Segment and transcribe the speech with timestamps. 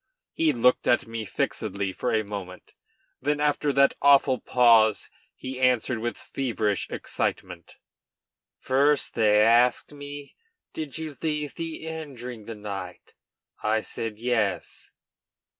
[0.33, 2.73] He looked at me fixedly for a moment;
[3.21, 7.75] then, after that awful pause, he answered with feverish excitement:
[8.57, 10.35] "First they asked me,
[10.73, 13.13] 'Did you leave the inn during the night?'
[13.61, 14.89] I said, 'Yes.'